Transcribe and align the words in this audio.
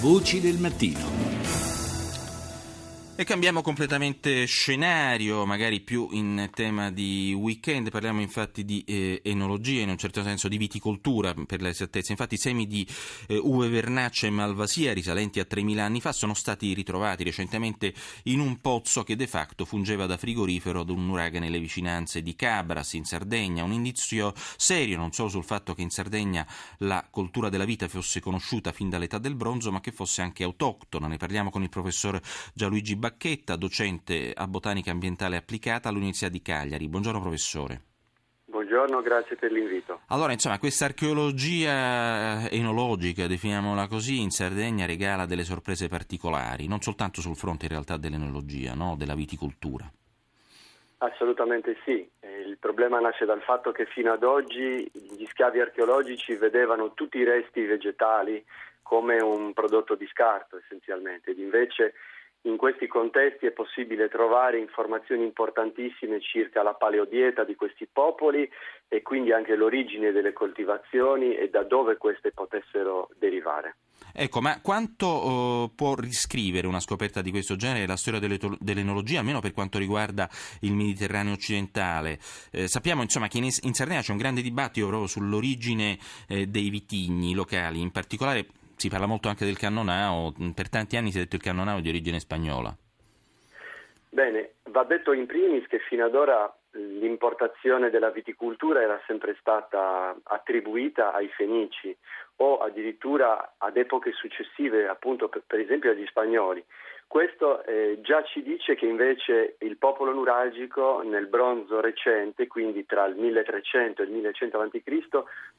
Voci 0.00 0.40
del 0.40 0.56
mattino. 0.56 1.29
E 3.20 3.24
cambiamo 3.24 3.60
completamente 3.60 4.46
scenario, 4.46 5.44
magari 5.44 5.80
più 5.80 6.08
in 6.12 6.48
tema 6.54 6.90
di 6.90 7.36
weekend, 7.38 7.90
parliamo 7.90 8.22
infatti 8.22 8.64
di 8.64 8.82
eh, 8.86 9.20
enologia, 9.22 9.82
in 9.82 9.90
un 9.90 9.98
certo 9.98 10.22
senso 10.22 10.48
di 10.48 10.56
viticoltura 10.56 11.34
per 11.34 11.60
l'esattezza. 11.60 12.12
Infatti 12.12 12.38
semi 12.38 12.66
di 12.66 12.88
eh, 13.26 13.36
uve 13.36 13.68
vernaccia 13.68 14.26
e 14.26 14.30
malvasia 14.30 14.94
risalenti 14.94 15.38
a 15.38 15.46
3.000 15.46 15.78
anni 15.80 16.00
fa 16.00 16.12
sono 16.12 16.32
stati 16.32 16.72
ritrovati 16.72 17.22
recentemente 17.22 17.92
in 18.22 18.40
un 18.40 18.58
pozzo 18.62 19.02
che 19.02 19.16
de 19.16 19.26
facto 19.26 19.66
fungeva 19.66 20.06
da 20.06 20.16
frigorifero 20.16 20.80
ad 20.80 20.88
un 20.88 21.06
uragane 21.06 21.44
nelle 21.44 21.60
vicinanze 21.60 22.22
di 22.22 22.34
Cabras 22.34 22.94
in 22.94 23.04
Sardegna, 23.04 23.64
un 23.64 23.72
indizio 23.72 24.32
serio 24.56 24.96
non 24.96 25.12
solo 25.12 25.28
sul 25.28 25.44
fatto 25.44 25.74
che 25.74 25.82
in 25.82 25.90
Sardegna 25.90 26.46
la 26.78 27.06
coltura 27.10 27.50
della 27.50 27.66
vita 27.66 27.86
fosse 27.86 28.20
conosciuta 28.20 28.72
fin 28.72 28.88
dall'età 28.88 29.18
del 29.18 29.34
bronzo, 29.34 29.70
ma 29.70 29.82
che 29.82 29.92
fosse 29.92 30.22
anche 30.22 30.42
autoctona. 30.42 31.06
Ne 31.06 31.18
parliamo 31.18 31.50
con 31.50 31.62
il 31.62 31.68
professor 31.68 32.18
Gianluigi 32.54 32.96
Bacchini 32.96 33.08
Bacchetta, 33.10 33.56
docente 33.56 34.32
a 34.32 34.46
botanica 34.46 34.92
ambientale 34.92 35.34
applicata 35.34 35.88
all'Università 35.88 36.30
di 36.30 36.40
Cagliari. 36.42 36.86
Buongiorno 36.86 37.20
professore. 37.20 37.80
Buongiorno, 38.44 39.02
grazie 39.02 39.34
per 39.34 39.50
l'invito. 39.50 40.02
Allora, 40.06 40.30
insomma, 40.30 40.60
questa 40.60 40.84
archeologia 40.84 42.48
enologica, 42.48 43.26
definiamola 43.26 43.88
così, 43.88 44.20
in 44.20 44.30
Sardegna 44.30 44.86
regala 44.86 45.26
delle 45.26 45.42
sorprese 45.42 45.88
particolari, 45.88 46.68
non 46.68 46.80
soltanto 46.82 47.20
sul 47.20 47.34
fronte 47.34 47.64
in 47.64 47.72
realtà 47.72 47.96
dell'enologia, 47.96 48.74
no? 48.74 48.94
della 48.96 49.16
viticoltura. 49.16 49.90
Assolutamente 50.98 51.78
sì. 51.84 52.08
Il 52.46 52.58
problema 52.60 53.00
nasce 53.00 53.24
dal 53.24 53.42
fatto 53.42 53.72
che 53.72 53.86
fino 53.86 54.12
ad 54.12 54.22
oggi 54.22 54.88
gli 54.92 55.26
scavi 55.32 55.58
archeologici 55.58 56.36
vedevano 56.36 56.94
tutti 56.94 57.18
i 57.18 57.24
resti 57.24 57.62
vegetali 57.64 58.44
come 58.82 59.20
un 59.20 59.52
prodotto 59.52 59.96
di 59.96 60.06
scarto 60.06 60.58
essenzialmente, 60.58 61.32
ed 61.32 61.38
invece 61.38 61.94
in 62.42 62.56
questi 62.56 62.86
contesti 62.86 63.46
è 63.46 63.50
possibile 63.50 64.08
trovare 64.08 64.58
informazioni 64.58 65.24
importantissime 65.24 66.20
circa 66.20 66.62
la 66.62 66.74
paleodieta 66.74 67.44
di 67.44 67.54
questi 67.54 67.86
popoli 67.86 68.48
e 68.88 69.02
quindi 69.02 69.32
anche 69.32 69.54
l'origine 69.56 70.10
delle 70.10 70.32
coltivazioni 70.32 71.34
e 71.34 71.50
da 71.50 71.64
dove 71.64 71.96
queste 71.96 72.32
potessero 72.32 73.10
derivare. 73.18 73.76
Ecco, 74.12 74.40
ma 74.40 74.60
quanto 74.60 75.06
uh, 75.06 75.74
può 75.74 75.94
riscrivere 75.94 76.66
una 76.66 76.80
scoperta 76.80 77.20
di 77.20 77.30
questo 77.30 77.56
genere 77.56 77.86
la 77.86 77.96
storia 77.96 78.18
dell'enologia, 78.18 79.18
almeno 79.20 79.40
per 79.40 79.52
quanto 79.52 79.78
riguarda 79.78 80.28
il 80.60 80.72
Mediterraneo 80.72 81.34
occidentale? 81.34 82.18
Eh, 82.50 82.66
sappiamo 82.66 83.02
insomma, 83.02 83.28
che 83.28 83.38
in, 83.38 83.44
in, 83.44 83.74
Sardegna 83.74 84.00
c'è 84.00 84.12
un 84.12 84.18
grande 84.18 84.40
dibattito 84.40 84.86
proprio 84.86 85.06
sull'origine 85.06 85.98
eh, 86.26 86.46
dei 86.46 86.70
vitigni 86.70 87.34
locali, 87.34 87.80
in 87.80 87.92
particolare 87.92 88.46
si 88.80 88.88
parla 88.88 89.04
molto 89.04 89.28
anche 89.28 89.44
del 89.44 89.58
cannonao, 89.58 90.32
per 90.54 90.70
tanti 90.70 90.96
anni 90.96 91.10
si 91.10 91.18
è 91.18 91.20
detto 91.20 91.36
il 91.36 91.42
cannonao 91.42 91.80
di 91.80 91.90
origine 91.90 92.18
spagnola. 92.18 92.74
Bene, 94.08 94.54
va 94.70 94.84
detto 94.84 95.12
in 95.12 95.26
primis 95.26 95.66
che 95.66 95.78
fino 95.80 96.06
ad 96.06 96.14
ora 96.14 96.50
l'importazione 96.72 97.90
della 97.90 98.10
viticoltura 98.10 98.80
era 98.80 98.98
sempre 99.06 99.36
stata 99.38 100.16
attribuita 100.22 101.12
ai 101.12 101.28
fenici 101.28 101.94
o 102.36 102.58
addirittura 102.58 103.54
ad 103.58 103.76
epoche 103.76 104.12
successive, 104.12 104.88
appunto 104.88 105.28
per, 105.28 105.42
per 105.46 105.60
esempio 105.60 105.90
agli 105.90 106.06
spagnoli. 106.06 106.64
Questo 107.10 107.64
eh, 107.64 107.98
già 108.02 108.22
ci 108.22 108.40
dice 108.40 108.76
che 108.76 108.86
invece 108.86 109.56
il 109.62 109.78
popolo 109.78 110.12
nuragico 110.12 111.02
nel 111.02 111.26
bronzo 111.26 111.80
recente, 111.80 112.46
quindi 112.46 112.86
tra 112.86 113.04
il 113.06 113.16
1300 113.16 114.00
e 114.00 114.04
il 114.04 114.12
1100 114.12 114.60
a.C., 114.60 115.08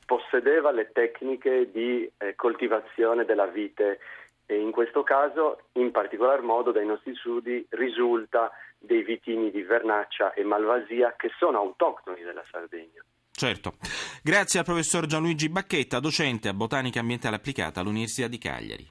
possedeva 0.06 0.72
le 0.72 0.94
tecniche 0.94 1.70
di 1.70 2.10
eh, 2.20 2.36
coltivazione 2.36 3.26
della 3.26 3.48
vite 3.48 4.00
e 4.46 4.62
in 4.62 4.72
questo 4.72 5.04
caso, 5.04 5.64
in 5.74 5.92
particolar 5.92 6.42
modo 6.42 6.72
dai 6.72 6.86
nostri 6.86 7.14
studi, 7.16 7.68
risulta 7.72 8.50
dei 8.80 9.04
vitini 9.04 9.52
di 9.52 9.62
Vernaccia 9.62 10.32
e 10.32 10.46
Malvasia 10.46 11.16
che 11.18 11.32
sono 11.38 11.58
autoctoni 11.58 12.22
della 12.22 12.46
Sardegna. 12.50 13.04
Certo. 13.30 13.74
Grazie 14.24 14.60
al 14.60 14.66
professor 14.66 15.06
Gianluigi 15.06 15.50
Bacchetta, 15.50 16.00
docente 16.00 16.48
a 16.48 16.54
botanica 16.54 17.02
ambientale 17.02 17.36
applicata 17.36 17.82
all'Università 17.82 18.30
di 18.30 18.38
Cagliari. 18.38 18.90